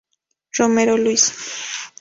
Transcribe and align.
Romero, 0.57 0.97
Luís. 0.97 1.23